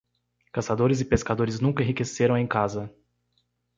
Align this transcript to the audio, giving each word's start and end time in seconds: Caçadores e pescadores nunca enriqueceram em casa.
Caçadores 0.51 0.99
e 0.99 1.05
pescadores 1.05 1.59
nunca 1.59 1.83
enriqueceram 1.83 2.35
em 2.35 2.47
casa. 2.47 2.91